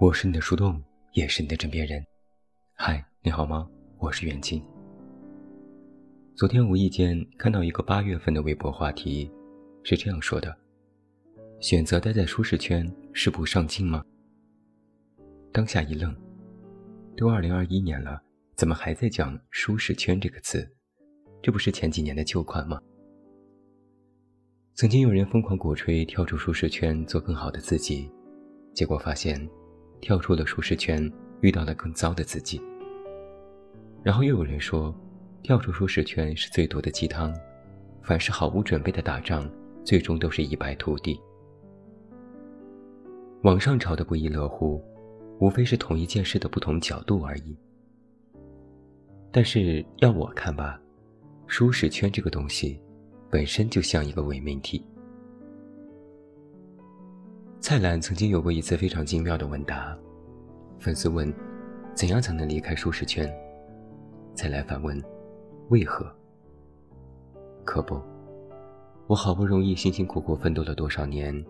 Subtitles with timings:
[0.00, 0.80] 我是你的树洞，
[1.14, 2.00] 也是你的枕边人。
[2.74, 3.68] 嗨，你好吗？
[3.98, 4.62] 我是远近。
[6.36, 9.28] 昨天无意间看到一个八月份的微博话题，
[9.82, 10.56] 是这样说的：
[11.58, 14.04] 选择待在舒适圈是不上进吗？
[15.50, 16.14] 当下一愣，
[17.16, 18.22] 都二零二一年了，
[18.54, 20.64] 怎么还在讲舒适圈这个词？
[21.42, 22.80] 这不是前几年的旧款吗？
[24.74, 28.08] 曾经有人疯狂鼓吹跳出舒适圈，做更好的自己，
[28.72, 29.44] 结果发现。
[30.00, 32.60] 跳出了舒适圈，遇到了更糟的自己。
[34.02, 34.94] 然后又有人说，
[35.42, 37.34] 跳出舒适圈是最毒的鸡汤，
[38.02, 39.50] 凡是毫无准备的打仗，
[39.84, 41.20] 最终都是一败涂地。
[43.42, 44.82] 网上吵得不亦乐乎，
[45.40, 47.56] 无非是同一件事的不同角度而已。
[49.30, 50.80] 但是要我看吧，
[51.46, 52.80] 舒适圈这个东西，
[53.30, 54.84] 本身就像一个伪命题。
[57.68, 59.94] 蔡澜曾经有过一次非常精妙的问答，
[60.80, 61.30] 粉丝问
[61.92, 63.30] ：“怎样才能离开舒适圈？”
[64.34, 64.98] 蔡澜反问
[65.68, 66.10] ：“为何？”
[67.66, 68.00] 可不，
[69.06, 71.44] 我好不容易辛辛苦苦奋斗了多少年，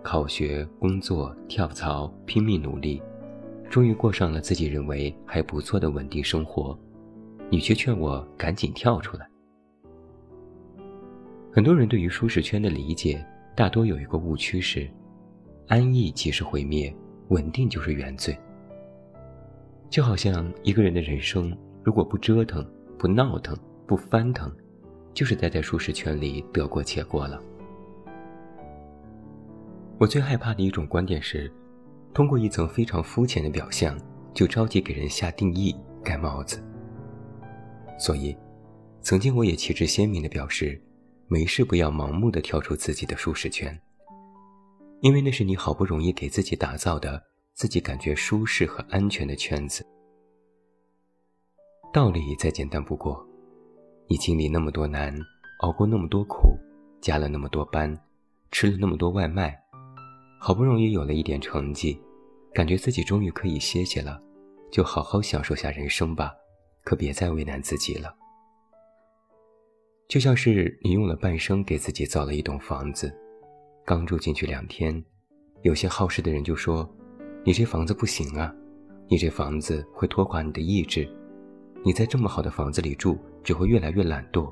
[0.00, 3.02] 考学、工作、跳槽、拼命努力，
[3.68, 6.78] 终于过上了自己认为还不错的稳定生活，
[7.50, 9.28] 你却劝我赶紧跳出来。
[11.50, 14.88] 很多人对于舒适圈的理解，大多有一个误区是。
[15.66, 16.94] 安逸即是毁灭，
[17.28, 18.36] 稳定就是原罪。
[19.88, 22.64] 就好像一个人的人生，如果不折腾、
[22.98, 23.56] 不闹腾、
[23.86, 24.52] 不翻腾，
[25.12, 27.40] 就是待在舒适圈里得过且过了。
[29.98, 31.50] 我最害怕的一种观点是，
[32.12, 33.96] 通过一层非常肤浅的表象，
[34.34, 36.60] 就着急给人下定义、盖帽子。
[37.96, 38.36] 所以，
[39.00, 40.78] 曾经我也旗帜鲜明地表示，
[41.28, 43.80] 没事不要盲目地跳出自己的舒适圈。
[45.00, 47.22] 因为那是你好不容易给自己打造的、
[47.52, 49.84] 自己感觉舒适和安全的圈子。
[51.92, 53.24] 道理再简单不过，
[54.08, 55.14] 你经历那么多难，
[55.60, 56.58] 熬过那么多苦，
[57.00, 57.96] 加了那么多班，
[58.50, 59.56] 吃了那么多外卖，
[60.40, 62.00] 好不容易有了一点成绩，
[62.52, 64.20] 感觉自己终于可以歇歇了，
[64.72, 66.34] 就好好享受下人生吧，
[66.82, 68.12] 可别再为难自己了。
[70.08, 73.14] 就像是你用了半生给自己造了一栋房子。
[73.86, 75.04] 刚住进去两天，
[75.60, 76.88] 有些好事的人就说
[77.44, 78.54] ：“你这房子不行啊，
[79.08, 81.06] 你这房子会拖垮你的意志。
[81.84, 84.50] 你在这么好的房子里住，只会越来越懒惰。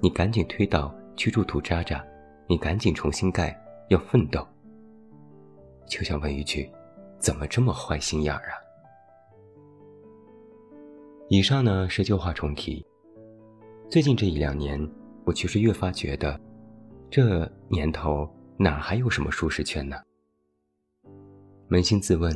[0.00, 2.04] 你赶紧推倒去住土渣渣，
[2.48, 3.56] 你赶紧重新盖，
[3.88, 4.44] 要奋斗。”
[5.88, 6.68] 就想问一句：
[7.20, 8.58] 怎么这么坏心眼儿啊？
[11.28, 12.84] 以上呢是旧话重提。
[13.88, 14.76] 最近这一两年，
[15.24, 16.40] 我其实越发觉得，
[17.08, 18.28] 这年头。
[18.58, 19.96] 哪还有什么舒适圈呢？
[21.68, 22.34] 扪心自问，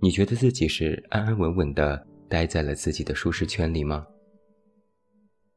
[0.00, 4.06] 你觉得自己是安安稳稳的待在了自己的舒适圈里吗？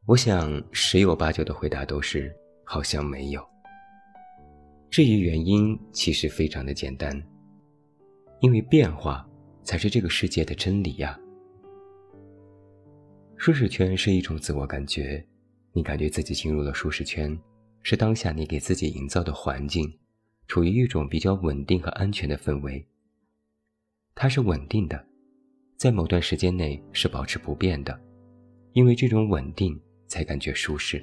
[0.06, 3.42] 我想十有八九的回答都是好像没有。
[4.90, 7.22] 至于原因，其实非常的简单，
[8.42, 9.26] 因为变化
[9.64, 11.18] 才是这个世界的真理呀。
[13.38, 15.26] 舒适圈是一种自我感觉，
[15.72, 17.38] 你感觉自己进入了舒适圈。
[17.90, 19.98] 是当下你给自己营造的环境，
[20.46, 22.86] 处于一种比较稳定和安全的氛围。
[24.14, 25.08] 它是稳定的，
[25.78, 27.98] 在某段时间内是保持不变的，
[28.74, 31.02] 因为这种稳定才感觉舒适。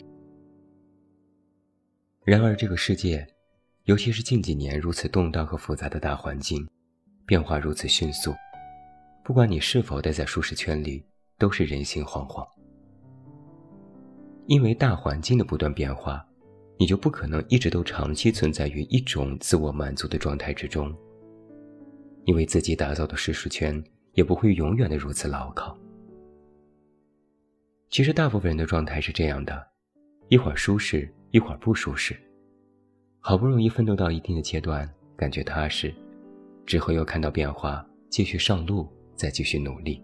[2.22, 3.26] 然而，这个世界，
[3.84, 6.68] 尤其是近几年如此动荡和复杂的大环境，
[7.24, 8.34] 变化如此迅速，
[9.24, 11.02] 不管你是否待在舒适圈里，
[11.38, 12.46] 都是人心惶惶。
[14.48, 16.22] 因为大环境的不断变化。
[16.78, 20.94] 你就不可能一直都长期存在于一种自我满足的状态之中。
[22.26, 23.82] 你为自己打造的舒适圈
[24.14, 25.76] 也不会永远的如此牢靠。
[27.90, 29.66] 其实大部分人的状态是这样的：
[30.28, 32.16] 一会儿舒适，一会儿不舒适。
[33.20, 35.94] 好不容易奋斗到一定的阶段，感觉踏实，
[36.66, 40.02] 之后又看到变化，继续上路，再继续努力。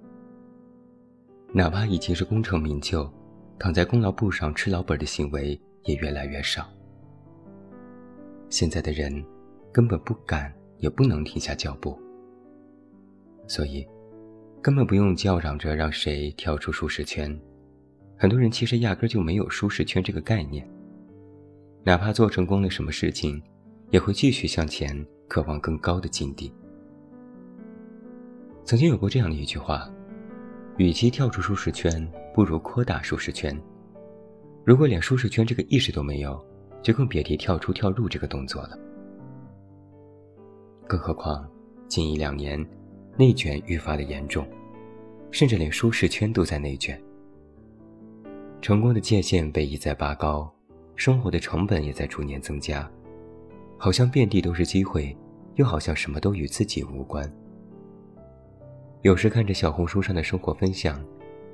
[1.53, 3.13] 哪怕已经是功成名就，
[3.59, 5.61] 躺在功劳簿上吃老本的行为。
[5.85, 6.69] 也越来越少。
[8.49, 9.25] 现在的人
[9.73, 11.99] 根本不敢，也不能停下脚步，
[13.47, 13.87] 所以
[14.61, 17.41] 根本不用叫嚷着让谁跳出舒适圈。
[18.17, 20.69] 很多人其实压根就没有舒适圈这个概念。
[21.83, 23.43] 哪怕做成功了什么事情，
[23.91, 26.53] 也会继续向前，渴望更高的境地。
[28.65, 29.91] 曾经有过这样的一句话：，
[30.77, 33.59] 与其跳出舒适圈，不如扩大舒适圈。
[34.65, 36.39] 如果连舒适圈这个意识都没有，
[36.83, 38.79] 就更别提跳出、跳入这个动作了。
[40.87, 41.49] 更何况，
[41.89, 42.65] 近一两年，
[43.17, 44.47] 内卷愈发的严重，
[45.31, 47.01] 甚至连舒适圈都在内卷。
[48.61, 50.53] 成功的界限被一再拔高，
[50.95, 52.89] 生活的成本也在逐年增加，
[53.79, 55.17] 好像遍地都是机会，
[55.55, 57.31] 又好像什么都与自己无关。
[59.03, 61.03] 有时看着小红书上的生活分享，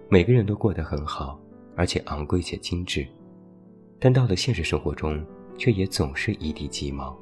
[0.08, 1.38] 每个人都过得很好，
[1.76, 3.06] 而且昂贵且精致，
[4.00, 5.24] 但到了现实生活中，
[5.58, 7.16] 却也总是一地鸡毛。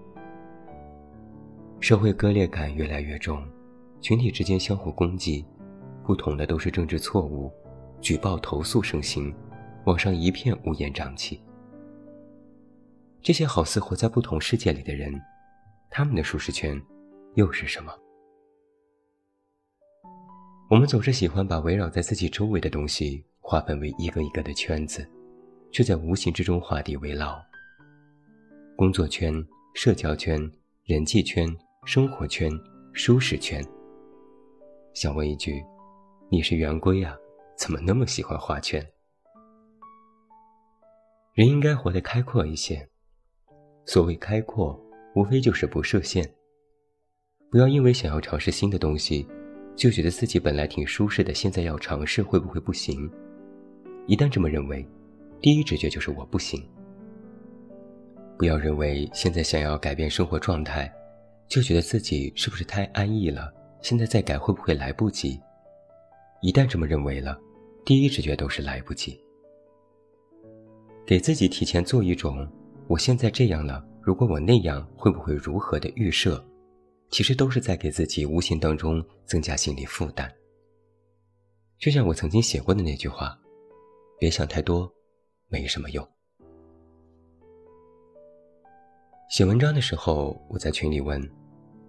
[1.81, 3.45] 社会割裂感越来越重，
[4.01, 5.45] 群体之间相互攻击，
[6.05, 7.53] 不同的都是政治错误，
[8.01, 9.35] 举报投诉盛行，
[9.85, 11.43] 网上一片乌烟瘴气。
[13.21, 15.13] 这些好似活在不同世界里的人，
[15.91, 16.81] 他们的舒适圈
[17.35, 17.93] 又是什么？
[20.71, 25.07] 我们总是喜欢把围绕在自己周围的东西划分为一个一个的圈子，
[25.71, 27.39] 却在无形之中画地为牢。
[28.75, 29.35] 工作圈、
[29.75, 30.51] 社交圈、
[30.85, 31.55] 人际圈、
[31.85, 32.51] 生活圈、
[32.95, 33.63] 舒适圈。
[34.95, 35.63] 想问一句，
[36.31, 37.15] 你是圆规啊？
[37.55, 38.83] 怎么那么喜欢画圈？
[41.35, 42.89] 人应该活得开阔一些。
[43.85, 44.81] 所谓开阔，
[45.15, 46.27] 无非就是不设限。
[47.51, 49.29] 不要因为想要尝试新的东西。
[49.77, 53.11] 就觉得自己本来挺舒适的，现在要尝试会不会不行？
[54.07, 54.87] 一旦这么认为，
[55.41, 56.63] 第一直觉就是我不行。
[58.37, 60.93] 不要认为现在想要改变生活状态，
[61.49, 63.53] 就觉得自己是不是太安逸了？
[63.81, 65.41] 现在再改会不会来不及？
[66.43, 67.39] 一旦这么认为了，
[67.85, 69.19] 第一直觉都是来不及。
[71.07, 72.47] 给自己提前做一种
[72.89, 76.43] 我现在这样了，如果我那样会不会如何的预设？
[77.11, 80.31] 其实都是在给自己无形当中增加心理负担。
[81.79, 83.39] 就像我曾经写过的那句话
[84.19, 84.91] ：“别想太多，
[85.49, 86.07] 没什么用。”
[89.31, 91.21] 写文章的时候，我在群里问：“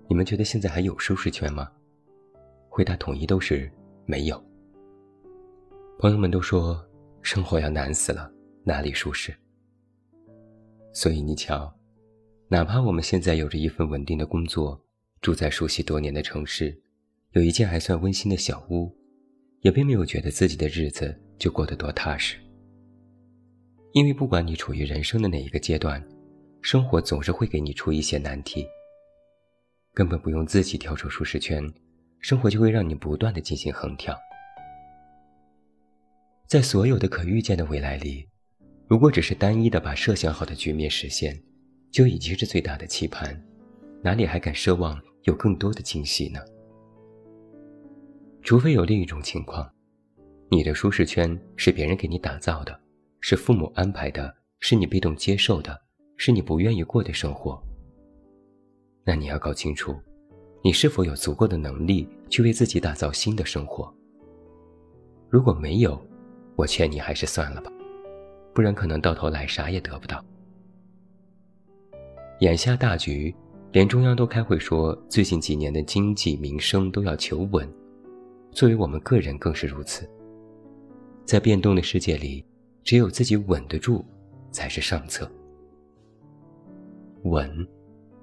[0.10, 1.72] 你们觉得现在还有舒适圈吗？”
[2.70, 3.72] 回答统一都是
[4.06, 4.44] 没有。
[6.00, 6.84] 朋友们都说
[7.22, 8.32] 生活要难死了，
[8.64, 9.34] 哪里舒适？
[10.92, 11.74] 所以你瞧，
[12.48, 14.82] 哪怕我们现在有着一份稳定的工作，
[15.22, 16.78] 住在熟悉多年的城市，
[17.32, 18.94] 有一间还算温馨的小屋，
[19.62, 22.38] 也并没有觉得自己的日子就过得多踏实。
[23.94, 26.06] 因为不管你处于人生的哪一个阶段，
[26.62, 28.66] 生活总是会给你出一些难题。
[29.94, 31.64] 根本不用自己跳出舒适圈，
[32.20, 34.14] 生活就会让你不断的进行横跳。
[36.48, 38.28] 在所有的可预见的未来里，
[38.88, 41.42] 如果只是单一的把设想好的局面实现，
[41.92, 43.42] 就已经是最大的期盼，
[44.04, 45.02] 哪里还敢奢望？
[45.24, 46.40] 有更多的惊喜呢。
[48.44, 49.68] 除非有另一种情况，
[50.50, 52.80] 你的舒适圈是别人给你打造的，
[53.20, 55.80] 是父母安排的，是你被动接受的，
[56.18, 57.62] 是你不愿意过的生活。
[59.04, 59.96] 那你要搞清楚，
[60.64, 63.94] 你是否有足够的能力去为自己打造新的生活。
[65.30, 66.00] 如果没有，
[66.56, 67.72] 我劝你还是算了吧，
[68.54, 70.24] 不然可能到头来啥也得不到。
[72.40, 73.36] 眼下大局。
[73.72, 77.70] 连中央都开会说，最近几年的经济民生都要求稳，
[78.52, 80.10] 作为我们个人更是如此。
[81.26, 82.46] 在变动的世界里，
[82.84, 84.06] 只有自己稳得住，
[84.52, 85.30] 才是上策。
[87.24, 87.68] 稳，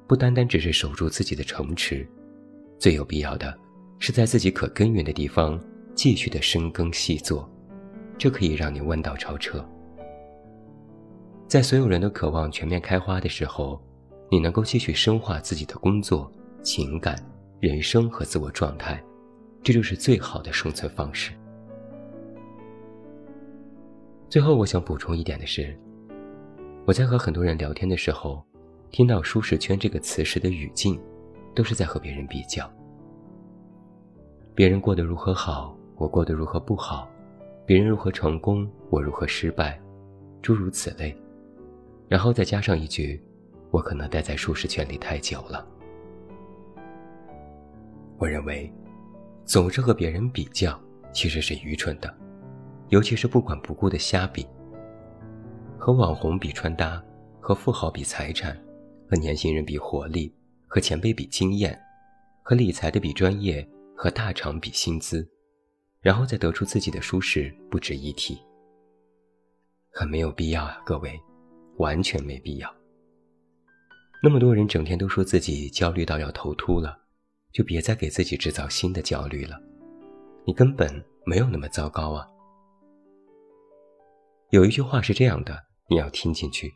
[0.06, 2.08] 不单单只是守住自己的城池，
[2.78, 3.52] 最有必要的
[3.98, 5.60] 是在自己可耕耘的地方
[5.94, 7.50] 继续的深耕细作，
[8.16, 9.62] 这可以让你弯道超车。
[11.48, 13.78] 在所有人都渴望全面开花的时候。
[14.30, 16.32] 你能够继续深化自己的工作、
[16.62, 17.22] 情感、
[17.60, 18.98] 人生和自我状态，
[19.62, 21.32] 这就是最好的生存方式。
[24.32, 25.78] 最后，我想补充一点的是，
[26.86, 28.42] 我在和很多人聊天的时候，
[28.90, 30.98] 听到“舒适圈”这个词时的语境，
[31.54, 32.66] 都是在和别人比较。
[34.54, 37.06] 别人过得如何好，我过得如何不好；
[37.66, 39.78] 别人如何成功，我如何失败，
[40.40, 41.14] 诸如此类。
[42.08, 43.22] 然后再加上一句。
[43.70, 45.66] 我可能待在舒适圈里太久了。
[48.16, 48.72] 我认为，
[49.44, 50.80] 总是和别人比较
[51.12, 52.14] 其实是愚蠢的，
[52.92, 54.46] 尤其是不管不顾的瞎比。
[55.78, 57.02] 和网红比穿搭，
[57.40, 58.54] 和富豪比财产，
[59.08, 60.30] 和年轻人比活力，
[60.68, 61.80] 和前辈比经验，
[62.42, 65.26] 和理财的比专业，和大厂比薪资，
[66.02, 68.38] 然后再得出自己的舒适不值一提。
[69.90, 71.18] 很没有必要啊，各位，
[71.78, 72.70] 完全没必要。
[74.22, 76.98] 那么多人整天都说自己焦虑到要头秃了，
[77.54, 79.58] 就别再给自己制造新的焦虑了。
[80.44, 82.28] 你根本没有那么糟糕啊。
[84.52, 86.70] 有一句话是这样的你要听进去。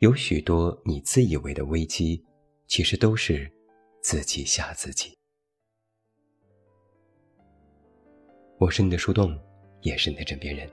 [0.00, 2.22] 有许多你自以为的危机
[2.66, 3.50] 其实都是
[4.02, 5.16] 自己吓自己。
[8.58, 9.34] 我是你的树洞
[9.80, 10.70] 也是你的枕边人。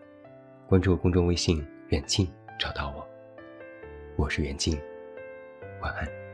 [0.67, 3.07] 关注公众微信远近找到我。
[4.17, 4.77] 我是远近
[5.81, 6.24] 晚安。